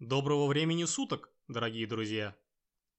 [0.00, 2.36] Доброго времени суток, дорогие друзья!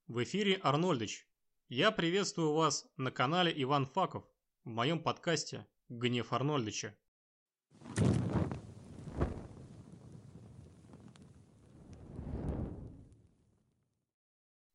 [0.08, 1.26] В эфире Арнольдыч.
[1.70, 4.26] Я приветствую вас на канале Иван Факов
[4.66, 6.98] в моем подкасте «Гнев Арнольдыча».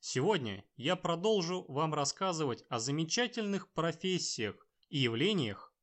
[0.00, 5.74] Сегодня я продолжу вам рассказывать о замечательных профессиях и явлениях,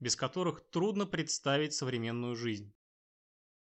[0.00, 2.74] без которых трудно представить современную жизнь.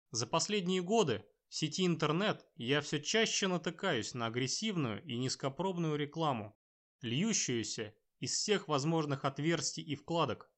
[0.10, 6.58] За последние годы в сети интернет я все чаще натыкаюсь на агрессивную и низкопробную рекламу,
[7.02, 10.52] льющуюся из всех возможных отверстий и вкладок.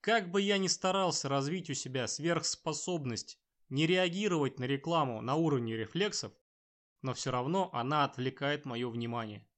[0.00, 5.76] Как бы я ни старался развить у себя сверхспособность не реагировать на рекламу на уровне
[5.76, 6.32] рефлексов,
[7.02, 9.48] но все равно она отвлекает мое внимание.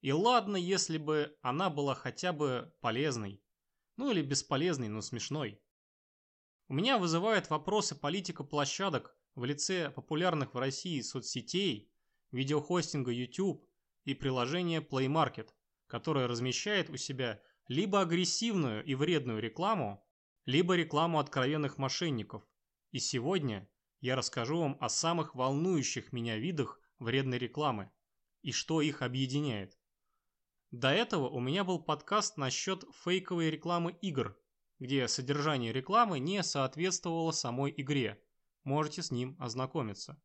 [0.00, 3.42] И ладно, если бы она была хотя бы полезной,
[3.96, 5.60] ну или бесполезной, но смешной.
[6.68, 11.90] У меня вызывает вопросы политика площадок в лице популярных в России соцсетей,
[12.32, 13.64] видеохостинга YouTube
[14.04, 15.48] и приложения Play Market,
[15.86, 20.04] которое размещает у себя либо агрессивную и вредную рекламу,
[20.44, 22.42] либо рекламу откровенных мошенников.
[22.90, 23.68] И сегодня
[24.00, 27.90] я расскажу вам о самых волнующих меня видах вредной рекламы
[28.42, 29.78] и что их объединяет.
[30.70, 34.38] До этого у меня был подкаст насчет фейковой рекламы игр,
[34.78, 38.22] где содержание рекламы не соответствовало самой игре.
[38.64, 40.20] Можете с ним ознакомиться.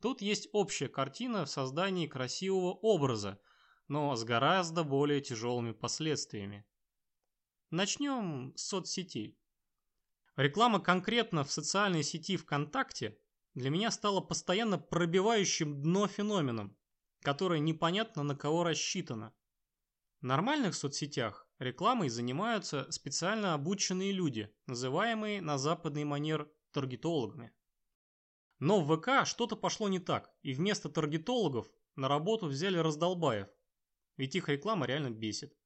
[0.00, 3.40] Тут есть общая картина в создании красивого образа,
[3.88, 6.66] но с гораздо более тяжелыми последствиями.
[7.70, 9.38] Начнем с соцсетей.
[10.36, 13.18] Реклама конкретно в социальной сети ВКонтакте
[13.54, 16.76] для меня стала постоянно пробивающим дно феноменом,
[17.22, 19.32] которое непонятно на кого рассчитано.
[20.20, 27.52] В нормальных соцсетях рекламой занимаются специально обученные люди, называемые на западный манер таргетологами.
[28.58, 33.48] Но в ВК что-то пошло не так, и вместо таргетологов на работу взяли раздолбаев,
[34.16, 35.56] ведь их реклама реально бесит.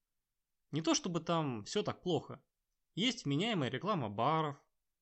[0.70, 2.42] Не то чтобы там все так плохо,
[2.94, 4.56] есть вменяемая реклама баров,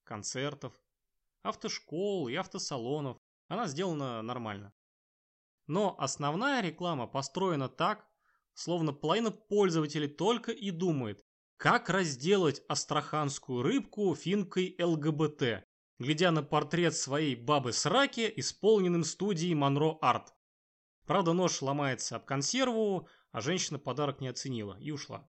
[0.04, 0.80] концертов,
[1.42, 3.19] автошкол и автосалонов.
[3.48, 4.72] Она сделана нормально.
[5.66, 8.06] Но основная реклама построена так,
[8.54, 11.25] словно половина пользователей только и думает,
[11.56, 15.66] как разделать астраханскую рыбку финкой ЛГБТ,
[15.98, 20.34] глядя на портрет своей бабы Сраки, исполненным студией Монро Арт.
[21.06, 25.28] Правда, нож ломается об консерву, а женщина подарок не оценила и ушла.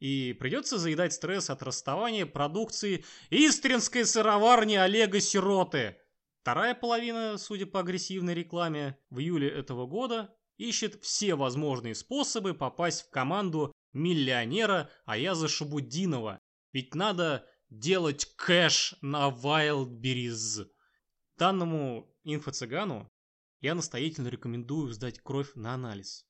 [0.00, 5.96] И придется заедать стресс от расставания продукции Истринской сыроварни Олега Сироты.
[6.40, 13.02] Вторая половина, судя по агрессивной рекламе, в июле этого года ищет все возможные способы попасть
[13.02, 16.38] в команду миллионера Аяза Шабудинова.
[16.72, 17.48] Ведь надо
[17.78, 20.70] делать кэш на Wildberries.
[21.36, 23.10] Данному инфо-цыгану
[23.60, 26.26] я настоятельно рекомендую сдать кровь на анализ.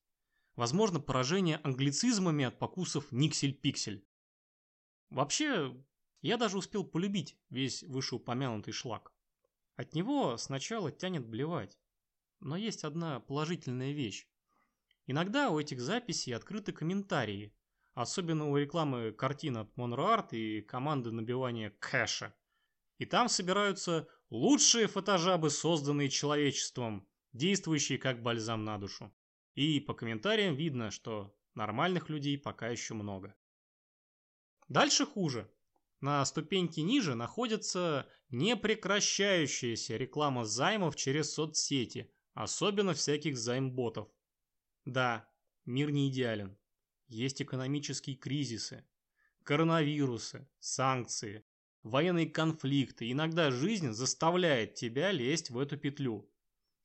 [0.56, 4.06] Возможно, поражение англицизмами от покусов никсель-пиксель.
[5.10, 5.77] Вообще,
[6.22, 9.12] я даже успел полюбить весь вышеупомянутый шлак.
[9.77, 11.78] От него сначала тянет блевать.
[12.41, 14.28] Но есть одна положительная вещь.
[15.06, 17.54] Иногда у этих записей открыты комментарии,
[17.94, 22.34] особенно у рекламы картин от Monroe и команды набивания кэша.
[22.99, 29.15] И там собираются лучшие фотожабы, созданные человечеством, действующие как бальзам на душу.
[29.54, 33.34] И по комментариям видно, что нормальных людей пока еще много.
[34.69, 35.50] Дальше хуже.
[36.00, 44.09] На ступеньке ниже находится непрекращающаяся реклама займов через соцсети, особенно всяких займботов.
[44.84, 45.28] Да,
[45.65, 46.59] мир не идеален.
[47.14, 48.84] Есть экономические кризисы,
[49.44, 51.44] коронавирусы, санкции,
[51.84, 53.08] военные конфликты.
[53.12, 56.28] Иногда жизнь заставляет тебя лезть в эту петлю.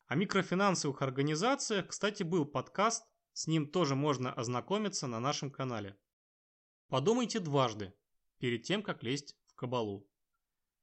[0.06, 5.98] О микрофинансовых организациях, кстати, был подкаст, с ним тоже можно ознакомиться на нашем канале.
[6.86, 7.92] Подумайте дважды,
[8.38, 10.08] перед тем, как лезть в кабалу.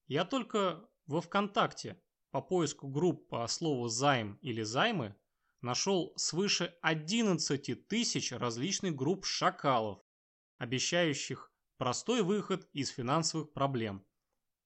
[0.07, 5.15] Я только во ВКонтакте по поиску групп по слову «займ» или «займы»
[5.61, 9.99] нашел свыше 11 тысяч различных групп шакалов,
[10.57, 14.05] обещающих простой выход из финансовых проблем.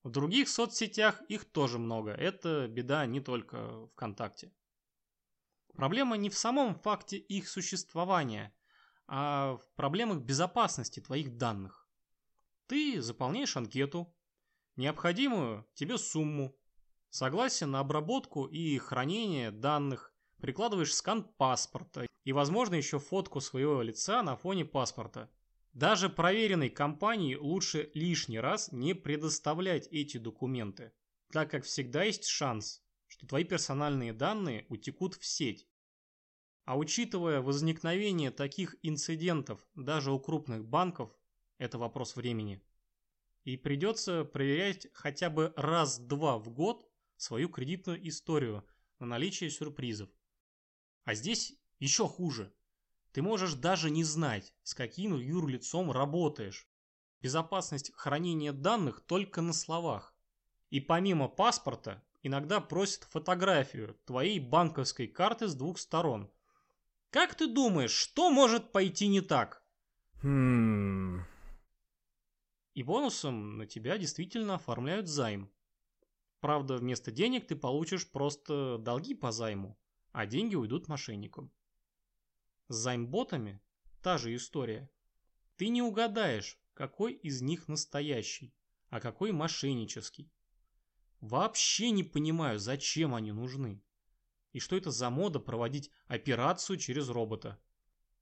[0.03, 2.11] В других соцсетях их тоже много.
[2.11, 4.51] Это беда не только ВКонтакте.
[5.73, 8.53] Проблема не в самом факте их существования,
[9.07, 11.87] а в проблемах безопасности твоих данных.
[12.67, 14.13] Ты заполняешь анкету,
[14.75, 16.57] необходимую тебе сумму,
[17.09, 20.10] согласен на обработку и хранение данных,
[20.41, 25.29] прикладываешь скан паспорта и, возможно, еще фотку своего лица на фоне паспорта.
[25.73, 30.91] Даже проверенной компании лучше лишний раз не предоставлять эти документы,
[31.31, 35.67] так как всегда есть шанс, что твои персональные данные утекут в сеть.
[36.65, 41.15] А учитывая возникновение таких инцидентов даже у крупных банков,
[41.57, 42.61] это вопрос времени.
[43.43, 46.85] И придется проверять хотя бы раз-два в год
[47.17, 48.65] свою кредитную историю
[48.99, 50.09] на наличие сюрпризов.
[51.03, 52.53] А здесь еще хуже.
[53.11, 56.67] Ты можешь даже не знать, с каким юрлицом работаешь.
[57.21, 60.15] Безопасность хранения данных только на словах.
[60.69, 66.31] И помимо паспорта, иногда просят фотографию твоей банковской карты с двух сторон.
[67.09, 69.63] Как ты думаешь, что может пойти не так?
[70.21, 71.25] Хм...
[72.73, 75.51] И бонусом на тебя действительно оформляют займ.
[76.39, 79.77] Правда, вместо денег ты получишь просто долги по займу,
[80.11, 81.51] а деньги уйдут мошенникам.
[82.67, 83.61] С займботами
[84.01, 84.89] та же история.
[85.57, 88.53] Ты не угадаешь, какой из них настоящий,
[88.89, 90.31] а какой мошеннический.
[91.19, 93.83] Вообще не понимаю, зачем они нужны.
[94.53, 97.61] И что это за мода проводить операцию через робота.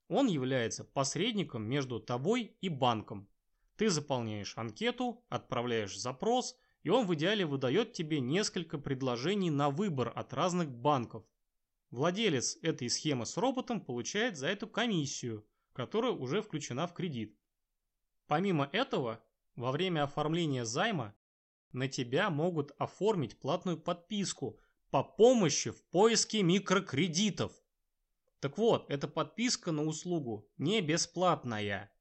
[0.08, 3.28] Он является посредником между тобой и банком.
[3.76, 10.12] Ты заполняешь анкету, отправляешь запрос, и он в идеале выдает тебе несколько предложений на выбор
[10.14, 11.24] от разных банков.
[11.90, 17.36] Владелец этой схемы с роботом получает за эту комиссию, которая уже включена в кредит.
[18.28, 19.24] Помимо этого,
[19.56, 21.16] во время оформления займа
[21.72, 24.60] на тебя могут оформить платную подписку
[24.90, 27.52] по помощи в поиске микрокредитов.
[28.38, 31.92] Так вот, эта подписка на услугу не бесплатная.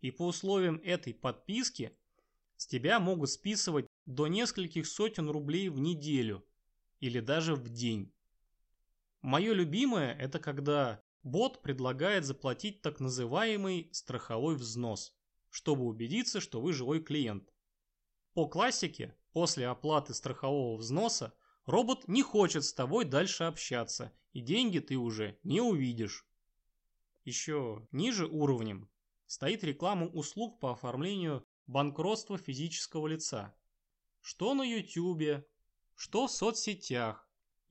[0.00, 1.96] И по условиям этой подписки
[2.56, 6.46] с тебя могут списывать до нескольких сотен рублей в неделю
[7.00, 8.12] или даже в день.
[9.24, 15.16] Мое любимое это когда бот предлагает заплатить так называемый страховой взнос,
[15.48, 17.50] чтобы убедиться, что вы живой клиент.
[18.34, 21.32] По классике, после оплаты страхового взноса,
[21.64, 26.26] робот не хочет с тобой дальше общаться, и деньги ты уже не увидишь.
[27.24, 28.90] Еще ниже уровнем
[29.24, 33.56] стоит реклама услуг по оформлению банкротства физического лица.
[34.20, 35.46] Что на YouTube,
[35.94, 37.23] что в соцсетях.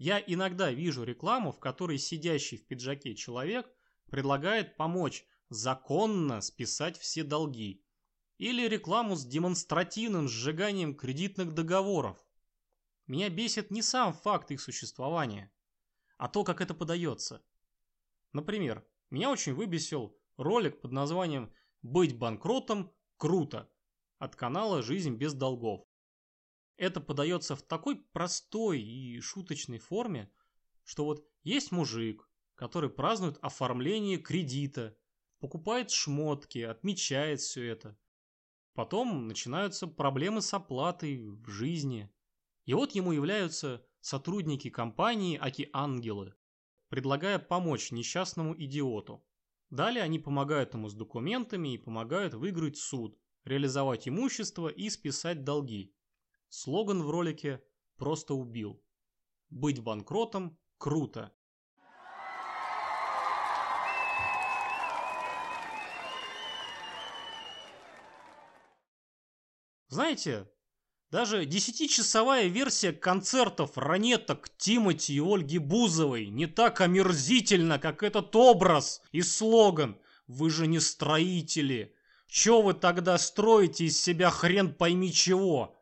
[0.06, 3.74] Я иногда вижу рекламу, в которой сидящий в пиджаке человек
[4.12, 7.86] предлагает помочь законно списать все долги
[8.38, 12.18] или рекламу с демонстративным сжиганием кредитных договоров.
[13.08, 15.54] Меня бесит не сам факт их существования,
[16.18, 17.42] а то, как это подается.
[18.34, 23.72] Например, меня очень выбесил ролик под названием «Быть банкротом круто»
[24.20, 25.83] от канала «Жизнь без долгов».
[26.78, 30.32] Это подается в такой простой и шуточной форме,
[30.84, 34.98] что вот есть мужик, который празднует оформление кредита,
[35.40, 37.98] покупает шмотки, отмечает все это.
[38.74, 42.10] Потом начинаются проблемы с оплатой в жизни.
[42.66, 46.34] И вот ему являются сотрудники компании Аки-Ангелы,
[46.90, 49.24] предлагая помочь несчастному идиоту.
[49.70, 55.94] Далее они помогают ему с документами и помогают выиграть суд, реализовать имущество и списать долги.
[56.56, 57.64] Слоган в ролике
[57.98, 58.80] просто убил.
[59.50, 61.34] Быть банкротом круто.
[69.88, 70.48] Знаете,
[71.10, 79.02] даже десятичасовая версия концертов ранеток Тимати и Ольги Бузовой не так омерзительна, как этот образ
[79.12, 81.96] и слоган «Вы же не строители!
[82.28, 85.80] Чё вы тогда строите из себя хрен пойми чего?»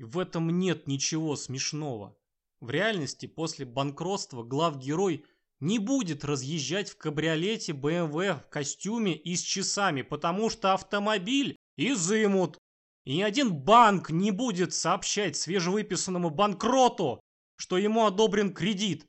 [0.00, 2.16] В этом нет ничего смешного.
[2.60, 5.26] В реальности после банкротства главгерой
[5.60, 12.56] не будет разъезжать в кабриолете BMW в костюме и с часами, потому что автомобиль изымут.
[13.04, 17.20] И ни один банк не будет сообщать свежевыписанному банкроту,
[17.56, 19.04] что ему одобрен кредит.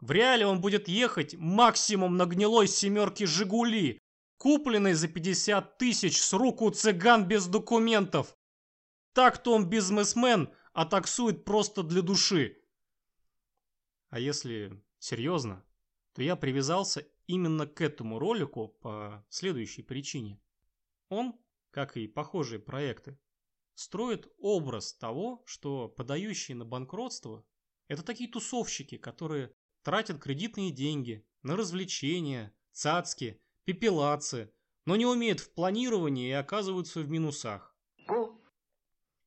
[0.00, 4.00] В реале он будет ехать максимум на гнилой семерке «Жигули»,
[4.38, 8.34] купленной за 50 тысяч с рук у цыган без документов.
[9.12, 12.62] Так-то он бизнесмен, а таксует просто для души.
[14.08, 15.64] А если серьезно,
[16.14, 20.40] то я привязался именно к этому ролику по следующей причине.
[21.08, 21.34] Он
[21.70, 23.18] как и похожие проекты,
[23.74, 27.44] строят образ того, что подающие на банкротство–
[27.88, 29.52] это такие тусовщики, которые
[29.82, 34.52] тратят кредитные деньги на развлечения, цацки, пепелацы,
[34.84, 37.76] но не умеют в планировании и оказываются в минусах.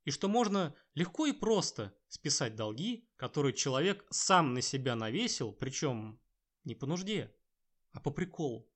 [0.06, 6.20] И что можно легко и просто списать долги, которые человек сам на себя навесил, причем
[6.64, 7.34] не по нужде,
[7.92, 8.70] а по приколу.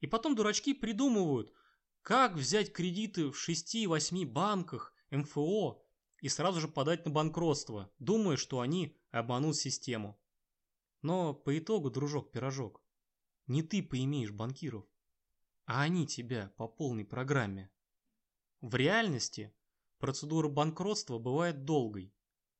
[0.00, 1.52] И потом дурачки придумывают–
[2.04, 5.82] как взять кредиты в 6-8 банках, МФО
[6.20, 10.20] и сразу же подать на банкротство, думая, что они обманут систему.
[11.00, 12.82] Но по итогу, дружок-пирожок,
[13.46, 14.84] не ты поимеешь банкиров,
[15.64, 17.70] а они тебя по полной программе.
[18.60, 19.54] В реальности
[20.04, 22.14] процедура банкротства бывает долгой.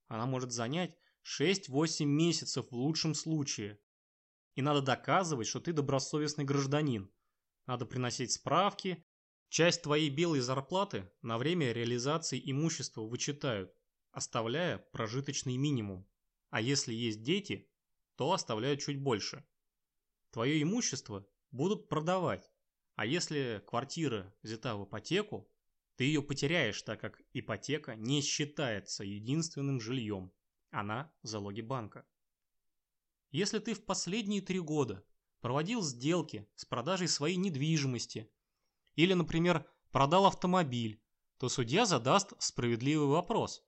[0.07, 0.97] Она может занять
[1.39, 3.79] 6-8 месяцев в лучшем случае.
[4.55, 7.13] И надо доказывать, что ты добросовестный гражданин.
[7.67, 9.05] Надо приносить справки.
[9.51, 13.75] Часть твоей белой зарплаты на время реализации имущества вычитают,
[14.11, 16.09] оставляя прожиточный минимум.
[16.49, 17.71] А если есть дети,
[18.17, 19.45] то оставляют чуть больше.
[20.31, 22.51] Твое имущество будут продавать.
[22.95, 25.47] А если квартира взята в ипотеку,
[25.97, 30.33] ты ее потеряешь, так как ипотека не считается единственным жильем.
[30.71, 32.07] Она в залоге банка.
[33.31, 35.05] Если ты в последние три года
[35.41, 38.31] проводил сделки с продажей своей недвижимости
[38.97, 41.01] или, например, продал автомобиль,
[41.39, 43.65] то судья задаст справедливый вопрос.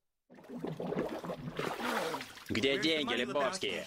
[2.48, 3.86] Где деньги, Лебовские?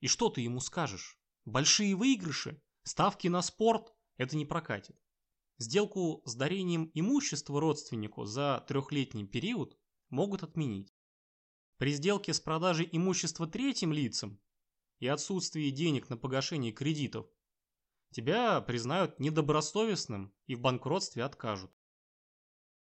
[0.00, 1.18] И что ты ему скажешь?
[1.44, 2.60] Большие выигрыши?
[2.82, 3.92] Ставки на спорт?
[4.16, 4.96] Это не прокатит.
[5.62, 9.78] Сделку с дарением имущества родственнику за трехлетний период
[10.10, 10.92] могут отменить.
[11.76, 14.40] При сделке с продажей имущества третьим лицам
[14.98, 17.28] и отсутствии денег на погашение кредитов
[18.10, 21.70] тебя признают недобросовестным и в банкротстве откажут.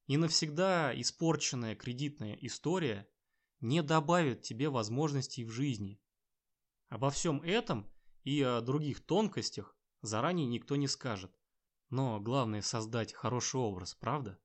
[0.06, 3.06] И навсегда испорченная кредитная история
[3.60, 6.00] не добавит тебе возможностей в жизни.
[6.88, 7.92] Обо всем этом
[8.22, 11.38] и о других тонкостях заранее никто не скажет.
[11.90, 14.38] Но главное создать хороший образ, правда?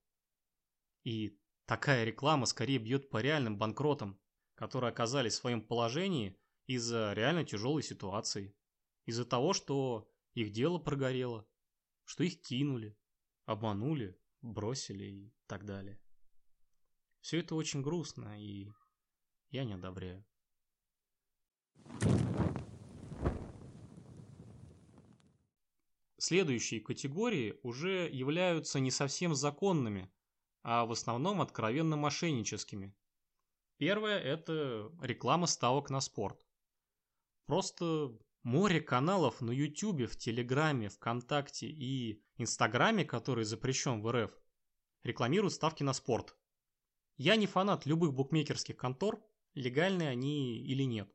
[1.02, 4.20] И такая реклама скорее бьет по реальным банкротам,
[4.54, 8.54] которые оказались в своем положении из-за реально тяжелой ситуации.
[9.06, 11.48] Из-за того, что их дело прогорело,
[12.04, 12.96] что их кинули,
[13.46, 16.00] обманули, бросили и так далее.
[17.20, 18.70] Все это очень грустно, и
[19.50, 20.24] я не одобряю.
[26.20, 30.12] Следующие категории уже являются не совсем законными,
[30.62, 32.94] а в основном откровенно мошенническими.
[33.78, 36.46] Первое– это реклама ставок на спорт.
[37.46, 44.30] Просто море каналов на YouTube, в Телеграме, ВКонтакте и Инстаграме, который запрещен в РФ,
[45.02, 46.36] рекламируют ставки на спорт.
[47.16, 49.24] Я не фанат любых букмекерских контор,
[49.54, 51.10] легальные они или нет.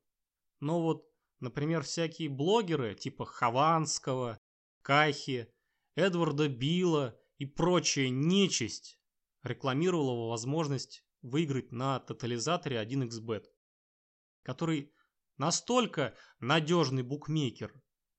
[0.61, 1.07] Но вот,
[1.41, 4.39] например, всякие блогеры типа Хованского,
[4.85, 5.51] Кахи,
[5.95, 8.99] Эдварда Билла и прочая нечисть
[9.41, 13.45] рекламировала возможность выиграть на тотализаторе 1xbet,
[14.43, 14.93] который
[15.37, 17.73] настолько надежный букмекер,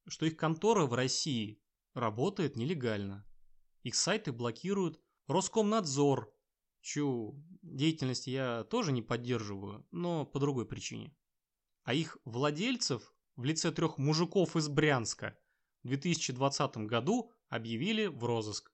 [0.08, 1.62] что их контора в России
[1.94, 3.24] работает нелегально.
[3.84, 6.34] Их сайты блокируют Роскомнадзор,
[6.80, 11.16] чью деятельность я тоже не поддерживаю, но по другой причине.
[11.84, 15.38] А их владельцев в лице трех мужиков из Брянска
[15.86, 18.72] 2020 году объявили в розыск.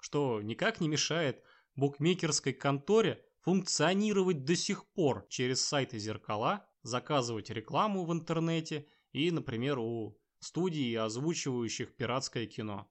[0.00, 1.42] Что никак не мешает
[1.74, 9.78] букмекерской конторе функционировать до сих пор через сайты «Зеркала», заказывать рекламу в интернете и, например,
[9.78, 12.90] у студий, озвучивающих пиратское кино.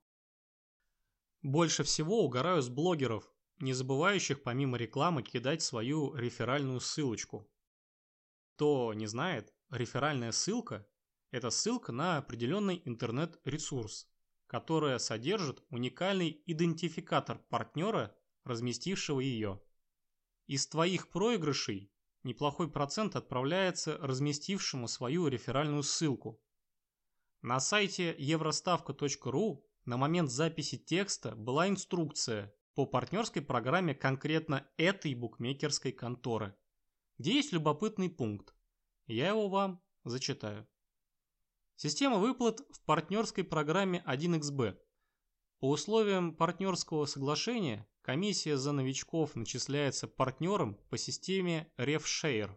[1.42, 7.50] Больше всего угораю с блогеров, не забывающих помимо рекламы кидать свою реферальную ссылочку.
[8.56, 10.88] Кто не знает, реферальная ссылка
[11.36, 14.08] это ссылка на определенный интернет-ресурс,
[14.48, 18.16] которая содержит уникальный идентификатор партнера,
[18.46, 19.62] разместившего ее.
[20.48, 21.92] Из твоих проигрышей
[22.24, 26.42] неплохой процент отправляется разместившему свою реферальную ссылку.
[27.42, 35.92] На сайте евроставка.ру на момент записи текста была инструкция по партнерской программе конкретно этой букмекерской
[35.92, 36.56] конторы,
[37.18, 38.56] где есть любопытный пункт.
[39.06, 40.66] Я его вам зачитаю.
[41.78, 44.78] Система выплат в партнерской программе 1xb.
[45.60, 52.52] По условиям партнерского соглашения комиссия за новичков начисляется партнерам по системе RefShare.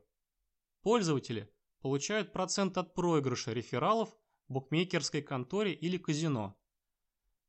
[0.82, 6.56] Пользователи получают процент от проигрыша рефералов букмекерской конторе или казино.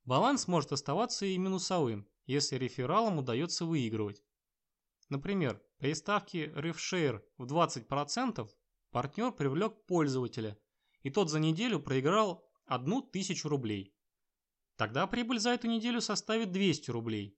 [0.06, 4.24] Баланс может оставаться и минусовым, если рефералам удается выигрывать.
[5.10, 8.50] Например, при ставке RefShare в 20%
[8.90, 10.58] партнер привлек пользователя–
[11.04, 13.96] и тот за неделю проиграл одну тысячу рублей.
[14.76, 17.38] Тогда прибыль за эту неделю составит 200 рублей.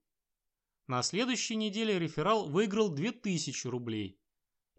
[0.88, 4.20] На следующей неделе реферал выиграл 2000 рублей.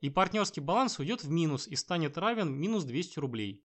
[0.01, 3.65] И партнерский баланс уйдет в минус и станет равен минус 200 рублей.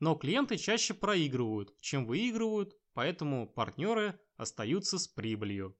[0.00, 5.76] Но клиенты чаще проигрывают, чем выигрывают, поэтому партнеры остаются с прибылью.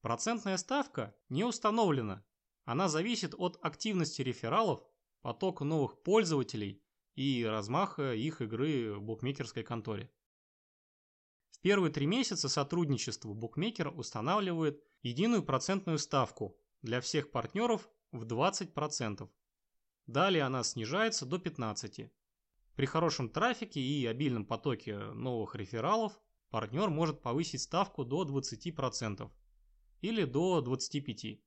[0.00, 2.24] Процентная ставка не установлена.
[2.64, 4.82] Она зависит от активности рефералов
[5.22, 6.79] поток новых пользователей
[7.14, 10.10] и размаха их игры в букмекерской конторе.
[11.50, 19.28] В первые три месяца сотрудничества букмекер устанавливает единую процентную ставку для всех партнеров в 20%.
[20.06, 22.10] Далее она снижается до 15%.
[22.76, 29.30] При хорошем трафике и обильном потоке новых рефералов партнер может повысить ставку до 20%
[30.00, 31.40] или до 25%.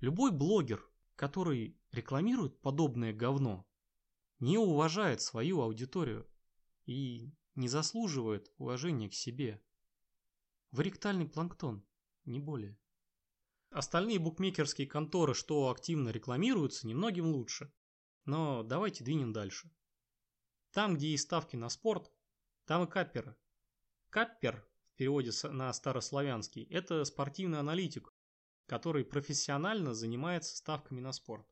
[0.00, 3.67] Любой блогер, который рекламирует подобное говно,
[4.40, 6.28] не уважает свою аудиторию
[6.86, 9.62] и не заслуживает уважения к себе.
[10.70, 11.84] Вы ректальный планктон,
[12.24, 12.78] не более.
[13.70, 17.72] Остальные букмекерские конторы, что активно рекламируются, немногим лучше.
[18.24, 19.70] Но давайте двинем дальше.
[20.72, 22.12] Там, где есть ставки на спорт,
[22.64, 23.36] там и капперы.
[24.10, 28.12] Каппер, в переводе на старославянский, это спортивный аналитик,
[28.66, 31.46] который профессионально занимается ставками на спорт.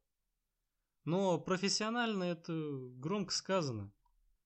[1.06, 2.52] Но профессионально это
[2.96, 3.92] громко сказано.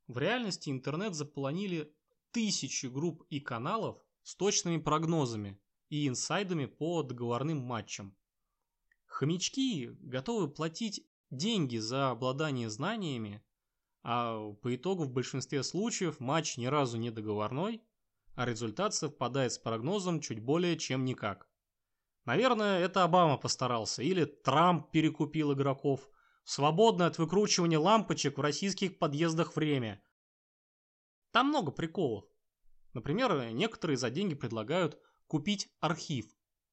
[0.06, 1.90] В реальности интернет заполонили
[2.32, 8.14] тысячи групп и каналов с точными прогнозами и инсайдами по договорным матчам.
[9.06, 13.42] Хомячки готовы платить деньги за обладание знаниями,
[14.02, 17.82] а по итогу в большинстве случаев матч ни разу не договорной,
[18.34, 21.48] а результат совпадает с прогнозом чуть более чем никак.
[22.26, 26.06] Наверное, это Обама постарался, или Трамп перекупил игроков–
[26.52, 30.02] Свободное от выкручивания лампочек в российских подъездах время.
[31.30, 32.24] Там много приколов.
[32.92, 36.26] Например, некоторые за деньги предлагают купить архив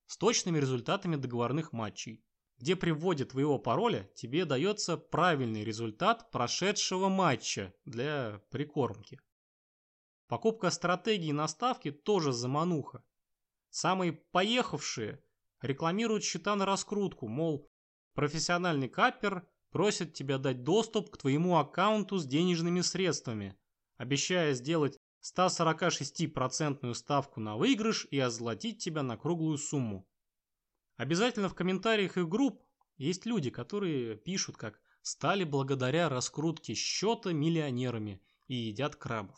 [0.07, 2.25] с точными результатами договорных матчей,
[2.57, 9.21] где при вводе твоего пароля тебе дается правильный результат прошедшего матча для прикормки.
[10.25, 13.05] Покупка стратегии на ставки тоже замануха.
[13.69, 15.23] Самые поехавшие
[15.61, 17.69] рекламируют счета на раскрутку, мол,
[18.15, 23.57] профессиональный каппер просит тебя дать доступ к твоему аккаунту с денежными средствами,
[23.97, 30.07] обещая сделать 146% ставку на выигрыш и озолотить тебя на круглую сумму.
[30.95, 32.63] Обязательно в комментариях их групп
[32.97, 39.37] есть люди, которые пишут, как стали благодаря раскрутке счета миллионерами и едят крабов.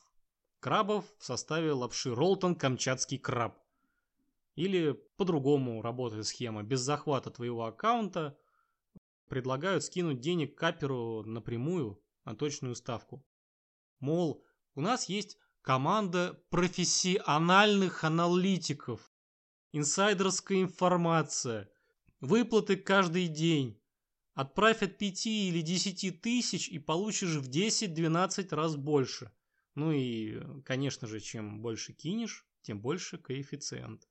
[0.60, 3.58] Крабов в составе лапши Ролтон Камчатский краб.
[4.56, 6.64] Или по-другому работает схема.
[6.64, 8.38] Без захвата твоего аккаунта
[9.30, 13.26] предлагают скинуть денег каперу напрямую на точную ставку.
[14.00, 14.44] Мол,
[14.76, 19.12] у нас есть команда профессиональных аналитиков,
[19.72, 21.70] инсайдерская информация,
[22.20, 23.80] выплаты каждый день.
[24.34, 29.32] Отправь от 5 или 10 тысяч и получишь в 10-12 раз больше.
[29.76, 34.08] Ну и, конечно же, чем больше кинешь, тем больше коэффициент.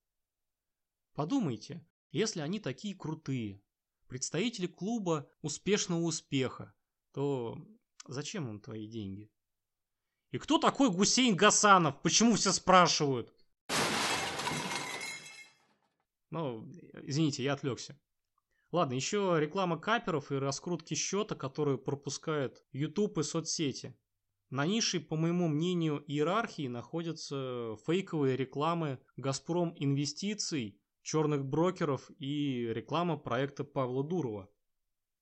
[1.14, 3.62] Подумайте, если они такие крутые,
[4.08, 6.74] представители клуба успешного успеха,
[7.12, 7.58] то
[8.06, 9.30] зачем им твои деньги?
[10.30, 12.02] И кто такой Гусейн Гасанов?
[12.02, 13.32] Почему все спрашивают?
[16.30, 16.70] Ну,
[17.02, 17.98] извините, я отвлекся.
[18.70, 23.96] Ладно, еще реклама каперов и раскрутки счета, которые пропускают YouTube и соцсети.
[24.50, 30.77] На нише, по моему мнению, иерархии находятся фейковые рекламы «Газпром Инвестиций»
[31.08, 34.50] черных брокеров и реклама проекта Павла Дурова.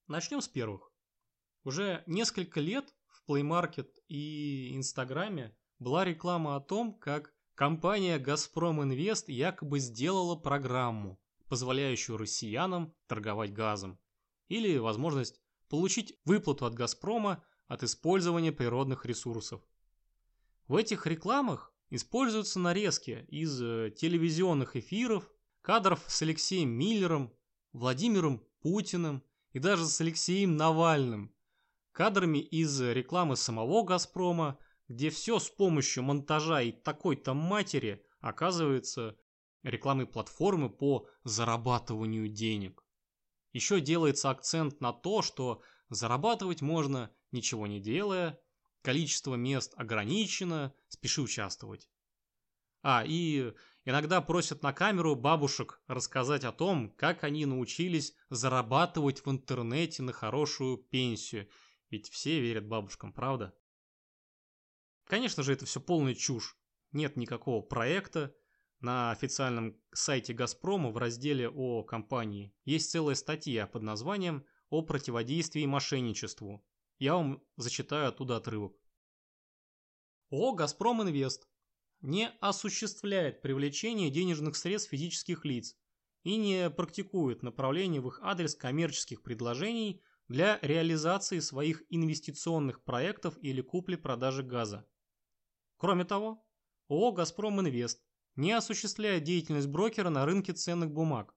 [0.08, 0.90] Начнем с первых.
[1.62, 8.82] Уже несколько лет в Play Market и Инстаграме была реклама о том, как компания «Газпром
[8.82, 14.00] Инвест» якобы сделала программу, позволяющую россиянам торговать газом,
[14.48, 19.62] или возможность получить выплату от «Газпрома» от использования природных ресурсов.
[20.66, 25.30] В этих рекламах используются нарезки из э, телевизионных эфиров
[25.66, 27.34] Кадров с Алексеем Миллером,
[27.72, 31.34] Владимиром Путиным и даже с Алексеем Навальным.
[31.90, 39.18] Кадрами из рекламы самого «Газпрома», где все с помощью монтажа и такой-то матери оказывается
[39.64, 42.84] рекламой платформы по зарабатыванию денег.
[43.52, 48.38] Еще делается акцент на то, что зарабатывать можно ничего не делая,
[48.82, 51.90] количество мест ограничено, спеши участвовать.
[52.84, 53.52] А, и
[53.88, 60.12] Иногда просят на камеру бабушек рассказать о том, как они научились зарабатывать в интернете на
[60.12, 61.48] хорошую пенсию.
[61.88, 63.56] Ведь все верят бабушкам, правда?
[65.04, 66.58] Конечно же, это все полная чушь.
[66.90, 68.34] Нет никакого проекта.
[68.80, 75.64] На официальном сайте «Газпрома» в разделе о компании есть целая статья под названием «О противодействии
[75.64, 76.66] мошенничеству».
[76.98, 78.76] Я вам зачитаю оттуда отрывок.
[80.28, 81.48] О «Газпром Инвест»
[82.00, 85.76] не осуществляет привлечение денежных средств физических лиц
[86.22, 93.60] и не практикует направление в их адрес коммерческих предложений для реализации своих инвестиционных проектов или
[93.60, 94.86] купли-продажи газа.
[95.76, 96.44] Кроме того,
[96.88, 98.02] ООО «Газпром Инвест»
[98.34, 101.34] не осуществляет деятельность брокера на рынке ценных бумаг.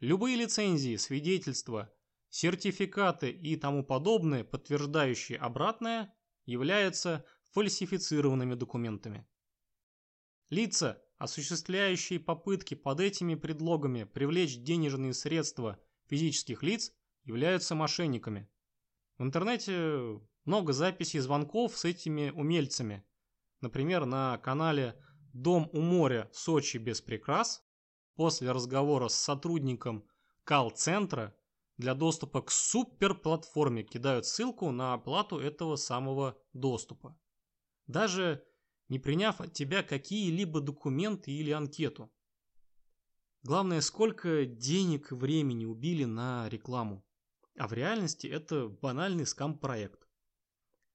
[0.00, 1.92] Любые лицензии, свидетельства,
[2.28, 6.14] сертификаты и тому подобное, подтверждающие обратное,
[6.46, 9.26] являются фальсифицированными документами.
[10.50, 16.92] Лица, осуществляющие попытки под этими предлогами привлечь денежные средства физических лиц,
[17.24, 18.48] являются мошенниками.
[19.18, 23.04] В интернете много записей звонков с этими умельцами.
[23.60, 25.00] Например, на канале
[25.32, 26.28] «Дом у моря.
[26.32, 27.64] Сочи без прикрас»
[28.14, 30.06] после разговора с сотрудником
[30.44, 31.34] колл-центра
[31.76, 37.18] для доступа к суперплатформе кидают ссылку на оплату этого самого доступа.
[37.86, 38.44] Даже
[38.88, 42.12] не приняв от тебя какие-либо документы или анкету.
[43.42, 47.04] Главное, сколько денег и времени убили на рекламу.
[47.58, 50.08] А в реальности это банальный скам-проект.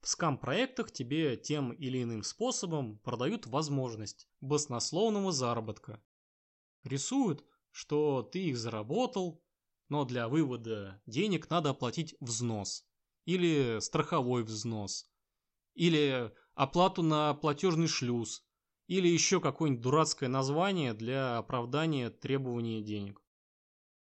[0.02, 6.02] В скам-проектах тебе тем или иным способом продают возможность баснословного заработка.
[6.84, 9.44] Рисуют, что ты их заработал,
[9.90, 12.88] но для вывода денег надо оплатить взнос
[13.26, 15.10] или страховой взнос
[15.74, 18.46] или оплату на платежный шлюз
[18.88, 23.22] или еще какое-нибудь дурацкое название для оправдания требования денег.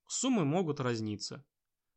[0.07, 1.42] Суммы могут разниться.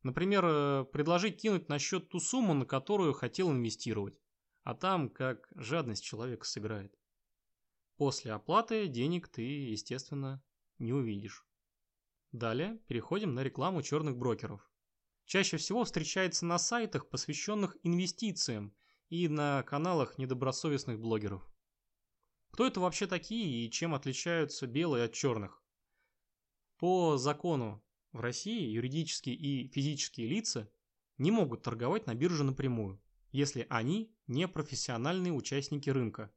[0.03, 4.17] Например, э, предложить кинуть на счет ту сумму, на которую хотел инвестировать,
[4.63, 6.97] а там как жадность человека сыграет.
[7.97, 10.41] После оплаты денег ты, естественно,
[10.79, 11.45] не увидишь.
[12.31, 14.71] Далее переходим на рекламу черных брокеров.
[15.25, 18.73] Чаще всего встречается на сайтах, посвященных инвестициям,
[19.09, 21.47] и на каналах недобросовестных блогеров.
[22.51, 25.61] Кто это вообще такие и чем отличаются белые от черных?
[26.77, 30.71] По закону в России юридические и физические лица
[31.17, 36.33] не могут торговать на бирже напрямую, если они не профессиональные участники рынка.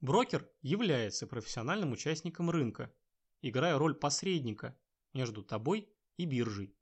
[0.00, 2.92] Брокер является профессиональным участником рынка,
[3.40, 4.78] играя роль посредника
[5.12, 6.76] между тобой и биржей.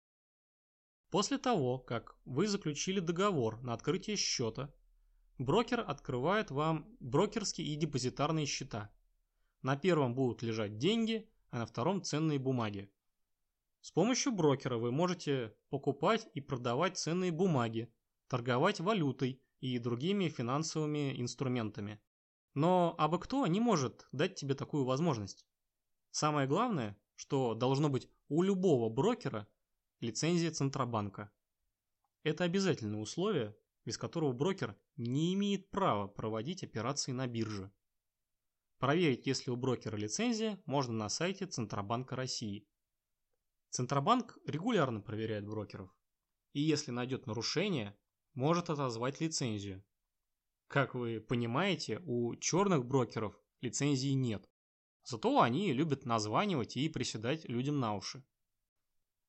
[1.10, 4.72] После того, как вы заключили договор на открытие счета,
[5.40, 8.92] брокер открывает вам брокерские и депозитарные счета.
[9.62, 12.92] На первом будут лежать деньги, а на втором ценные бумаги.
[13.80, 17.90] С помощью брокера вы можете покупать и продавать ценные бумаги,
[18.28, 21.98] торговать валютой и другими финансовыми инструментами.
[22.52, 25.46] Но абы кто не может дать тебе такую возможность.
[26.10, 29.48] Самое главное, что должно быть у любого брокера
[30.00, 31.30] лицензия Центробанка.
[32.24, 33.56] Это обязательное условие,
[33.90, 37.72] без которого брокер не имеет права проводить операции на бирже.
[38.78, 42.68] Проверить, есть ли у брокера лицензия, можно на сайте Центробанка России.
[43.70, 45.92] Центробанк регулярно проверяет брокеров.
[46.52, 47.98] И если найдет нарушение,
[48.34, 49.84] может отозвать лицензию.
[50.68, 54.48] Как вы понимаете, у черных брокеров лицензии нет.
[55.02, 58.24] Зато они любят названивать и приседать людям на уши.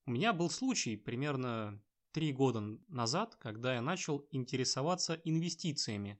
[0.05, 6.19] У меня был случай примерно три года назад, когда я начал интересоваться инвестициями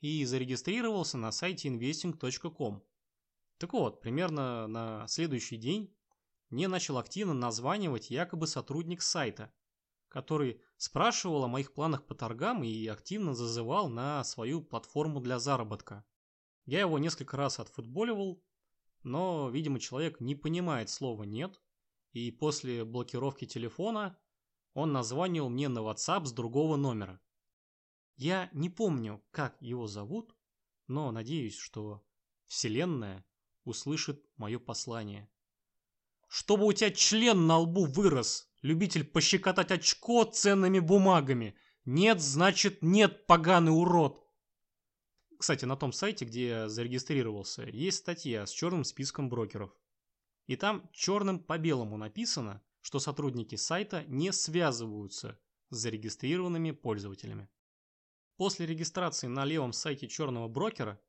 [0.00, 2.82] и зарегистрировался на сайте investing.com.
[3.58, 5.94] Так вот, примерно на следующий день
[6.48, 9.52] мне начал активно названивать якобы сотрудник сайта,
[10.08, 16.04] который спрашивал о моих планах по торгам и активно зазывал на свою платформу для заработка.
[16.64, 18.42] Я его несколько раз отфутболивал,
[19.02, 21.60] но, видимо, человек не понимает слова «нет»,
[22.12, 24.18] и после блокировки телефона
[24.74, 27.20] он названивал мне на WhatsApp с другого номера.
[28.16, 30.36] Я не помню, как его зовут,
[30.86, 32.04] но надеюсь, что
[32.46, 33.24] Вселенная
[33.64, 35.30] услышит мое послание.
[36.28, 41.56] Чтобы у тебя член на лбу вырос, любитель пощекотать очко ценными бумагами.
[41.84, 44.22] Нет, значит нет, поганый урод.
[45.38, 49.72] Кстати, на том сайте, где я зарегистрировался, есть статья с черным списком брокеров.
[50.46, 55.38] И там черным по белому написано, что сотрудники сайта не связываются
[55.70, 57.48] с зарегистрированными пользователями.
[58.36, 61.00] После регистрации на левом сайте черного брокера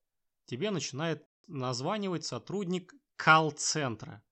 [0.45, 4.23] тебе начинает названивать сотрудник колл-центра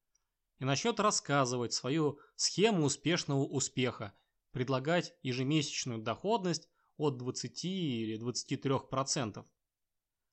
[0.60, 4.14] и начнет рассказывать свою схему успешного успеха,
[4.52, 9.46] предлагать ежемесячную доходность от 20 или 23%.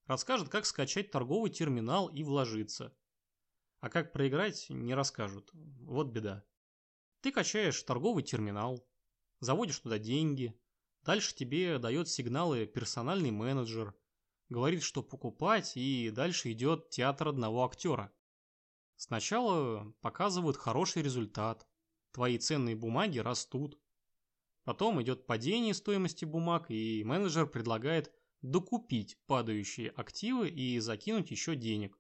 [0.07, 2.97] Расскажут, как скачать торговый терминал и вложиться.
[3.81, 5.51] А как проиграть, не расскажут.
[5.53, 6.45] Вот беда.
[7.27, 8.87] Ты качаешь торговый терминал,
[9.41, 10.57] заводишь туда деньги,
[11.03, 13.97] дальше тебе дает сигналы персональный менеджер,
[14.49, 18.13] говорит, что покупать, и дальше идет театр одного актера.
[18.95, 21.67] Сначала показывают хороший результат,
[22.13, 23.77] твои ценные бумаги растут.
[24.63, 31.99] Потом идет падение стоимости бумаг, и менеджер предлагает докупить падающие активы и закинуть еще денег.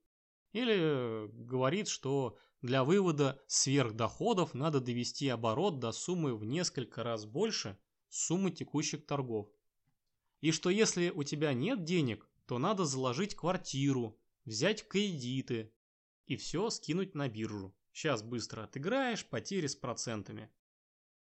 [0.53, 7.79] Или говорит, что для вывода сверхдоходов надо довести оборот до суммы в несколько раз больше
[8.09, 9.49] суммы текущих торгов.
[10.41, 15.73] И что если у тебя нет денег, то надо заложить квартиру, взять кредиты
[16.27, 17.75] и все скинуть на биржу.
[17.93, 20.51] Сейчас быстро отыграешь, потери с процентами.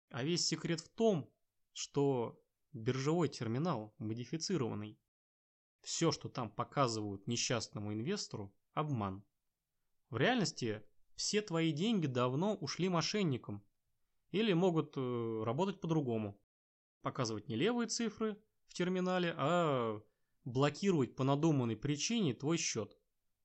[0.10, 1.30] А весь секрет в том,
[1.74, 4.98] что биржевой терминал модифицированный.
[5.82, 9.24] Все, что там показывают несчастному инвестору, обман.
[10.10, 10.84] В реальности
[11.16, 13.64] все твои деньги давно ушли мошенникам.
[14.32, 16.40] Или могут э, работать по-другому.
[17.02, 20.02] Показывать не левые цифры в терминале, а
[20.46, 22.98] блокировать по надуманной причине твой счет.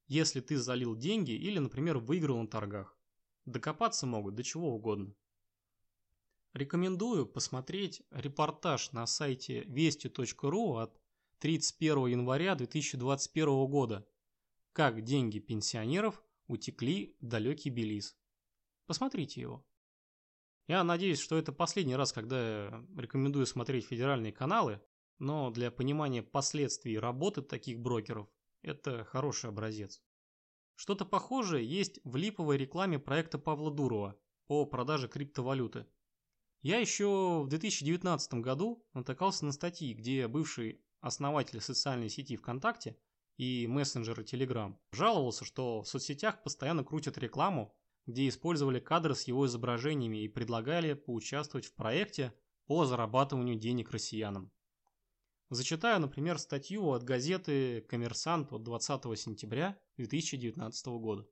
[0.06, 2.96] Если ты залил деньги или, например, выиграл на торгах.
[3.44, 5.14] Докопаться могут до чего угодно.
[6.52, 10.98] Рекомендую посмотреть репортаж на сайте вести.ру от
[11.38, 14.08] 31 января 2021 года
[14.72, 18.16] «Как деньги пенсионеров утекли в далекий Белиз».
[18.86, 19.66] Посмотрите его.
[20.68, 24.80] Я надеюсь, что это последний раз, когда я рекомендую смотреть федеральные каналы,
[25.18, 28.28] но для понимания последствий работы таких брокеров
[28.62, 30.02] это хороший образец.
[30.74, 35.86] Что-то похожее есть в липовой рекламе проекта Павла Дурова по продаже криптовалюты.
[36.62, 42.98] Я еще в 2019 году натыкался на статьи, где бывший основатель социальной сети ВКонтакте
[43.36, 47.74] и мессенджера Telegram жаловался, что в соцсетях постоянно крутят рекламу,
[48.06, 52.32] где использовали кадры с его изображениями и предлагали поучаствовать в проекте
[52.66, 54.50] по зарабатыванию денег россиянам.
[55.48, 61.28] Зачитаю, например, статью от газеты «Коммерсант» от 20 сентября 2019 года.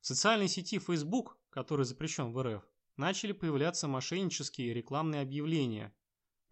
[0.00, 2.64] В социальной сети Facebook, который запрещен в РФ,
[2.96, 5.94] начали появляться мошеннические рекламные объявления,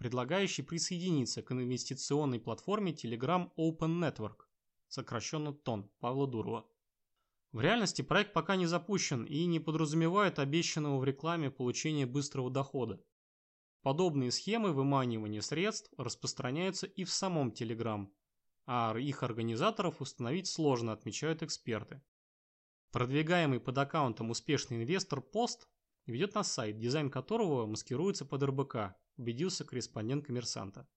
[0.01, 4.47] предлагающие присоединиться к инвестиционной платформе Telegram Open Network,
[4.89, 6.67] сокращенно ТОН, Павла Дурова.
[7.53, 13.05] В реальности проект пока не запущен и не подразумевает обещанного в рекламе получения быстрого дохода.
[13.83, 18.09] Подобные схемы выманивания средств распространяются и в самом Telegram,
[18.65, 22.01] а их организаторов установить сложно, отмечают эксперты.
[22.91, 25.69] Продвигаемый под аккаунтом успешный инвестор пост
[26.07, 30.89] ведет на сайт, дизайн которого маскируется под РБК, убедился корреспондент коммерсанта.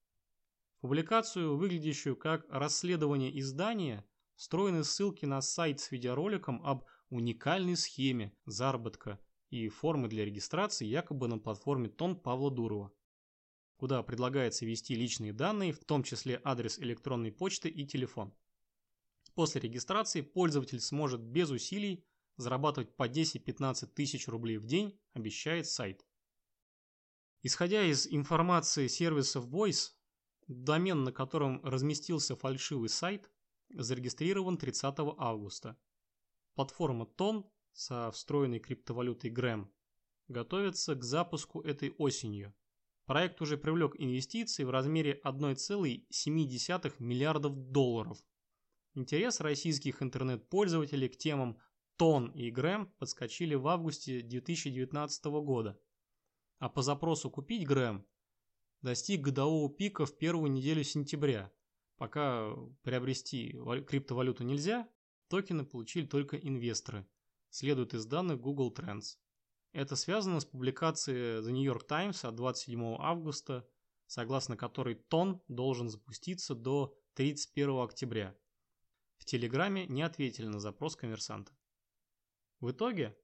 [0.79, 4.05] публикацию, выглядящую как расследование издания,
[4.36, 11.27] встроены ссылки на сайт с видеороликом об уникальной схеме заработка и формы для регистрации якобы
[11.27, 12.93] на платформе Тон Павла Дурова,
[13.75, 18.33] куда предлагается ввести личные данные, в том числе адрес электронной почты и телефон.
[19.36, 22.05] После регистрации пользователь сможет без усилий
[22.38, 26.05] зарабатывать по 10-15 тысяч рублей в день, обещает сайт.
[27.45, 29.91] Исходя из информации сервисов Voice,
[30.47, 33.29] домен, на котором разместился фальшивый сайт,
[33.69, 35.77] зарегистрирован 30 августа.
[36.56, 39.69] Платформа Ton со встроенной криптовалютой Gram
[40.29, 42.56] готовится к запуску этой осенью.
[43.06, 48.23] Проект уже привлек инвестиции в размере 1,7 миллиардов долларов.
[48.93, 51.58] Интерес российских интернет-пользователей к темам
[51.97, 55.77] Тон и Грэм подскочили в августе 2019 года.
[56.63, 58.08] А по запросу «Купить Грэм»
[58.82, 61.52] достиг годового пика в первую неделю сентября.
[61.97, 63.52] Пока приобрести
[63.86, 64.89] криптовалюту нельзя,
[65.28, 67.06] токены получили только инвесторы,
[67.49, 69.17] следует из данных Google Trends.
[69.73, 73.67] Это связано с публикацией The New York Times от 27 августа,
[74.08, 78.38] согласно которой ТОН должен запуститься до 31 октября.
[79.17, 81.52] В Телеграме не ответили на запрос коммерсанта.
[82.62, 83.17] В итоге,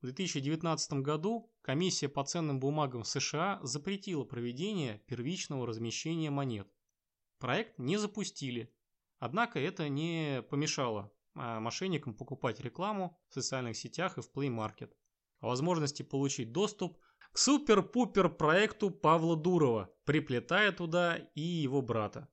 [0.00, 6.68] в 2019 году комиссия по ценным бумагам США запретила проведение первичного размещения монет.
[7.38, 8.74] Проект не запустили,
[9.18, 14.92] однако это не помешало а, мошенникам покупать рекламу в социальных сетях и в Play Market.
[15.40, 16.98] О возможности получить доступ
[17.32, 22.28] к супер-пупер проекту Павла Дурова, приплетая туда и его брата.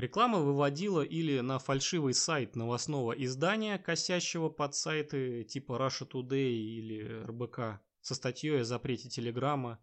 [0.00, 7.22] Реклама выводила или на фальшивый сайт новостного издания, косящего под сайты типа Russia Today или
[7.24, 9.78] РБК со статьей о запрете Телеграма,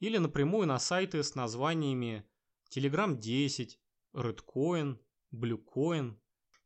[0.00, 2.28] или напрямую на сайты с названиями
[2.74, 3.78] Telegram 10,
[4.16, 4.98] Redcoin,
[5.32, 6.16] Bluecoin,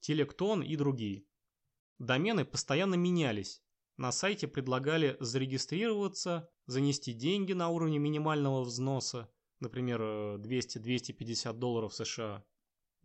[0.00, 1.26] Telecton и другие.
[1.98, 3.62] Домены постоянно менялись.
[3.98, 9.30] На сайте предлагали зарегистрироваться, занести деньги на уровне минимального взноса,
[9.60, 12.42] например, 200-250 долларов США,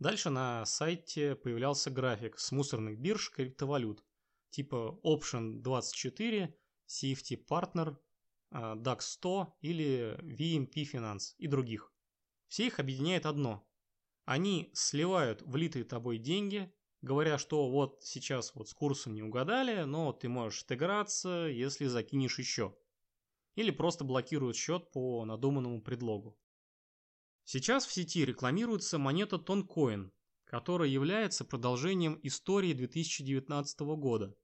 [0.02, 4.02] Дальше на сайте появлялся график с мусорных бирж криптовалют
[4.50, 6.52] типа Option 24,
[6.88, 7.96] Safety Partner,
[8.50, 11.92] DAX 100 или VMP Finance и других.
[12.48, 13.64] Все их объединяет одно.
[14.24, 20.12] Они сливают влитые тобой деньги, говоря, что вот сейчас вот с курсом не угадали, но
[20.12, 22.76] ты можешь отыграться, если закинешь еще.
[23.54, 26.36] Или просто блокируют счет по надуманному предлогу.
[27.44, 30.12] Сейчас в сети рекламируется монета Тонкоин,
[30.44, 34.36] которая является продолжением истории 2019 года,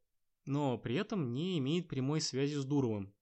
[0.45, 3.15] но при этом не имеет прямой связи с Дуровым.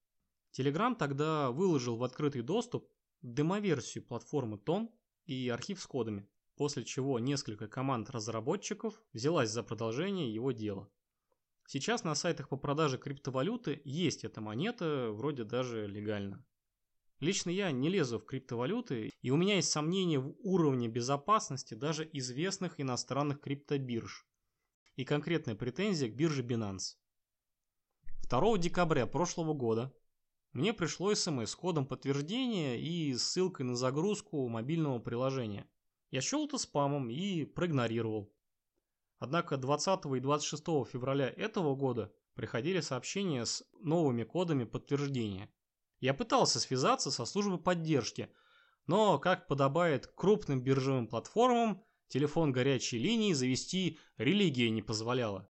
[0.58, 2.88] Telegram тогда выложил в открытый доступ
[3.22, 4.90] демоверсию платформы Тон
[5.26, 10.90] и архив с кодами после чего несколько команд разработчиков взялась за продолжение его дела.
[11.66, 16.44] Сейчас на сайтах по продаже криптовалюты есть эта монета, вроде даже легально.
[17.20, 22.08] Лично я не лезу в криптовалюты, и у меня есть сомнения в уровне безопасности даже
[22.12, 24.26] известных иностранных криптобирж
[24.96, 26.96] и конкретная претензия к бирже Binance.
[28.28, 29.94] 2 декабря прошлого года
[30.52, 35.68] мне пришло смс с кодом подтверждения и ссылкой на загрузку мобильного приложения.
[36.10, 38.32] Я счел это спамом и проигнорировал.
[39.18, 45.50] Однако 20 и 26 февраля этого года приходили сообщения с новыми кодами подтверждения.
[46.00, 48.28] Я пытался связаться со службой поддержки,
[48.86, 55.48] но, как подобает крупным биржевым платформам, телефон горячей линии завести религия не позволяла.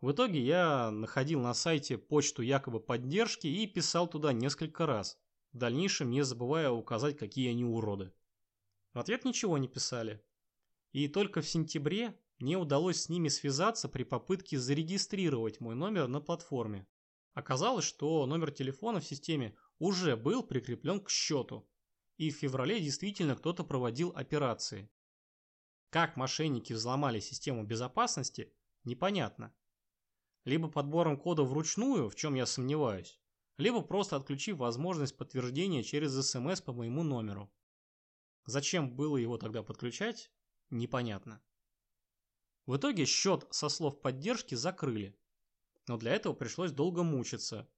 [0.00, 5.18] В итоге я находил на сайте почту якобы поддержки и писал туда несколько раз,
[5.52, 8.12] в дальнейшем не забывая указать, какие они уроды.
[8.92, 10.22] В ответ ничего не писали.
[10.92, 16.20] И только в сентябре мне удалось с ними связаться при попытке зарегистрировать мой номер на
[16.20, 16.86] платформе.
[17.32, 21.68] Оказалось, что номер телефона в системе уже был прикреплен к счету,
[22.16, 24.88] и в феврале действительно кто-то проводил операции.
[25.90, 28.52] Как мошенники взломали систему безопасности,
[28.84, 29.52] непонятно.
[30.44, 33.18] Либо подбором кода вручную, в чем я сомневаюсь,
[33.56, 37.52] либо просто отключив возможность подтверждения через смс по моему номеру.
[38.46, 40.30] Зачем было его тогда подключать,
[40.70, 41.42] непонятно.
[42.66, 45.18] В итоге счет со слов поддержки закрыли.
[45.88, 47.68] Но для этого пришлось долго мучиться.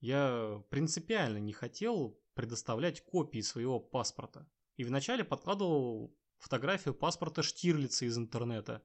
[0.00, 4.48] Я принципиально не хотел предоставлять копии своего паспорта.
[4.76, 8.82] И вначале подкладывал фотографию паспорта Штирлица из интернета.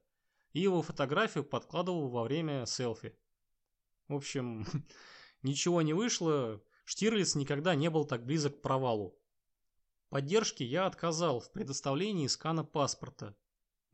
[0.52, 3.18] И его фотографию подкладывал во время селфи.
[4.10, 4.66] В общем,
[5.42, 6.62] ничего не вышло.
[6.84, 9.18] Штирлиц никогда не был так близок к провалу.
[10.10, 13.36] Поддержке я отказал в предоставлении скана паспорта,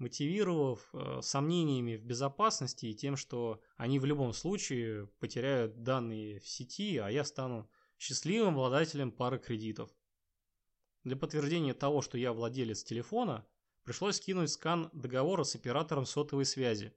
[0.01, 6.47] мотивировав э, сомнениями в безопасности и тем, что они в любом случае потеряют данные в
[6.47, 9.95] сети, а я стану счастливым обладателем пары кредитов.
[11.03, 13.45] Для подтверждения того, что я владелец телефона,
[13.83, 16.93] пришлось скинуть скан договора с оператором сотовой связи.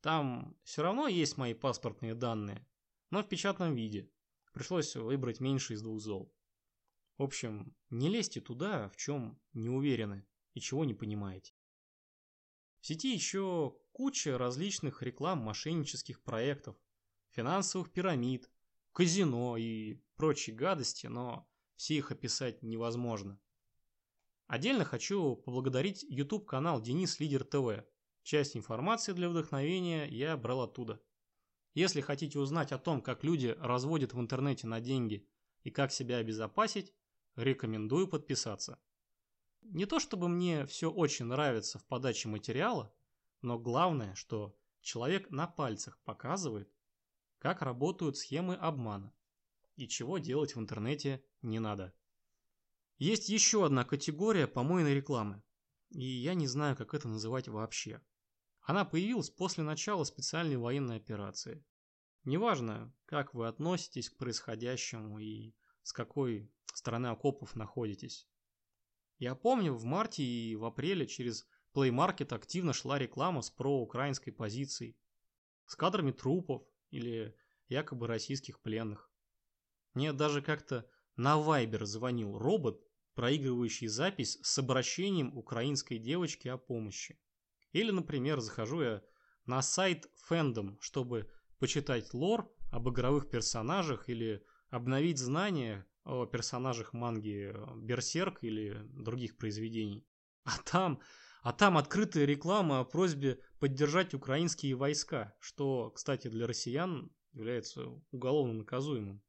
[0.00, 2.66] Там все равно есть мои паспортные данные,
[3.10, 4.10] но в печатном виде.
[4.52, 6.34] Пришлось выбрать меньше из двух зол.
[7.18, 11.54] В общем, не лезьте туда, в чем не уверены и чего не понимаете.
[12.82, 16.76] В сети еще куча различных реклам мошеннических проектов,
[17.30, 18.50] финансовых пирамид,
[18.92, 23.40] казино и прочей гадости, но все их описать невозможно.
[24.48, 27.86] Отдельно хочу поблагодарить YouTube канал Денис Лидер ТВ.
[28.24, 31.00] Часть информации для вдохновения я брал оттуда.
[31.74, 35.26] Если хотите узнать о том, как люди разводят в интернете на деньги
[35.62, 36.92] и как себя обезопасить,
[37.36, 38.78] Рекомендую подписаться.
[39.62, 42.92] Не то чтобы мне все очень нравится в подаче материала,
[43.40, 46.70] но главное, что человек на пальцах показывает,
[47.38, 49.12] как работают схемы обмана
[49.76, 51.94] и чего делать в интернете не надо.
[52.98, 55.42] Есть еще одна категория помойной рекламы,
[55.90, 58.00] и я не знаю, как это называть вообще.
[58.60, 61.64] Она появилась после начала специальной военной операции.
[62.24, 68.28] Неважно, как вы относитесь к происходящему и с какой стороны окопов находитесь.
[69.22, 74.32] Я помню, в марте и в апреле через Play Market активно шла реклама с проукраинской
[74.32, 74.96] позицией,
[75.64, 77.36] с кадрами трупов или
[77.68, 79.12] якобы российских пленных.
[79.94, 87.16] Мне даже как-то на Вайбер звонил робот, проигрывающий запись с обращением украинской девочки о помощи.
[87.70, 89.04] Или, например, захожу я
[89.46, 97.52] на сайт Fandom, чтобы почитать лор об игровых персонажах или обновить знания о персонажах манги
[97.54, 100.06] э, Берсерк или других произведений.
[100.44, 101.00] А там,
[101.42, 108.54] а там открытая реклама о просьбе поддержать украинские войска, что, кстати, для россиян является уголовно
[108.54, 109.22] наказуемым.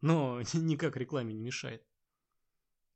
[0.00, 1.86] Но никак рекламе не мешает.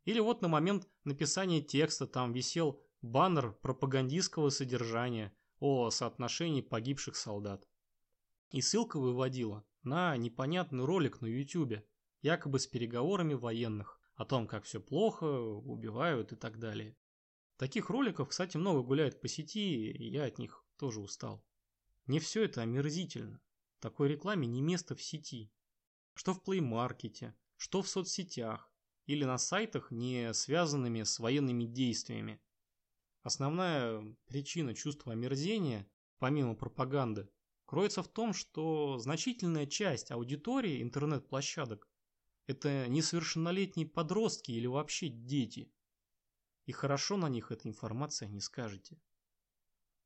[0.05, 7.67] Или вот на момент написания текста там висел баннер пропагандистского содержания о соотношении погибших солдат.
[8.51, 11.83] И ссылка выводила на непонятный ролик на YouTube,
[12.27, 16.97] якобы с переговорами военных о том, как все плохо, убивают и так далее.
[17.57, 21.45] Таких роликов, кстати, много гуляет по сети, и я от них тоже устал.
[22.07, 23.41] Не все это омерзительно.
[23.79, 25.53] Такой рекламе не место в сети.
[26.15, 28.73] Что в плеймаркете, что в соцсетях
[29.07, 32.43] или на сайтах, не связанными с военными действиями.
[33.23, 37.29] Основная причина чувства омерзения, помимо пропаганды,
[37.67, 41.89] кроется в том, что значительная часть аудитории интернет-площадок–
[42.47, 45.73] это несовершеннолетние подростки или вообще дети.
[46.65, 49.01] И хорошо на них эта информация не скажете.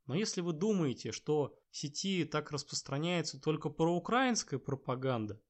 [0.07, 5.41] Но если вы думаете, что сети так распространяется только проукраинская пропаганда,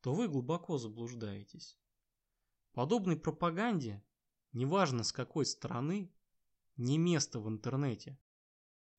[0.00, 1.78] то вы глубоко заблуждаетесь.
[2.72, 4.02] Подобной пропаганде,
[4.52, 6.12] неважно с какой стороны,
[6.76, 8.18] не место в интернете.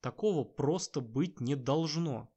[0.01, 2.33] Такого просто быть не должно.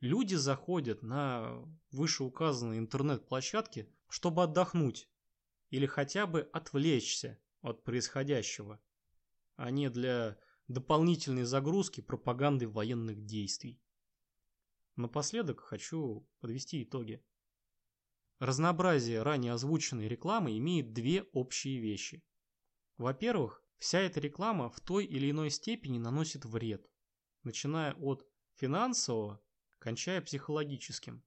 [0.00, 5.10] Люди заходят на вышеуказанные интернет-площадки, чтобы отдохнуть
[5.68, 8.80] или хотя бы отвлечься от происходящего,
[9.56, 10.38] а не для
[10.68, 13.78] дополнительной загрузки пропаганды военных действий.
[14.96, 17.22] Напоследок хочу подвести итоги.
[18.38, 22.24] Разнообразие ранее озвученной рекламы имеет две общие вещи.
[22.96, 26.90] Во-первых, вся эта реклама в той или иной степени наносит вред,
[27.42, 29.42] начиная от финансового,
[29.80, 31.24] кончая психологическим.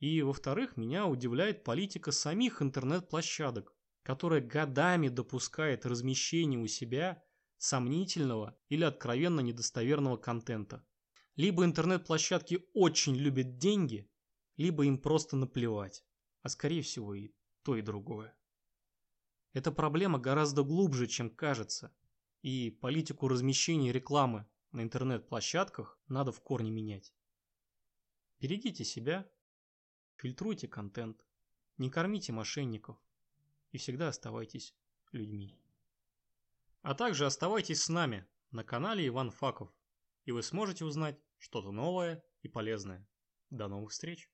[0.00, 7.22] И, во-вторых, меня удивляет политика самих интернет-площадок, которая годами допускает размещение у себя
[7.58, 10.84] сомнительного или откровенно недостоверного контента.
[11.36, 14.10] Либо интернет-площадки очень любят деньги,
[14.56, 16.02] либо им просто наплевать,
[16.42, 17.32] а скорее всего и
[17.62, 18.34] то, и другое.
[19.52, 21.94] Эта проблема гораздо глубже, чем кажется,
[22.40, 27.12] и политику размещения рекламы на интернет-площадках надо в корне менять.
[28.40, 29.30] Берегите себя,
[30.16, 31.26] фильтруйте контент,
[31.76, 32.96] не кормите мошенников
[33.70, 34.74] и всегда оставайтесь
[35.12, 35.58] людьми.
[36.80, 39.70] А также оставайтесь с нами на канале Иван Факов,
[40.24, 43.06] и вы сможете узнать что-то новое и полезное.
[43.50, 44.30] До новых встреч!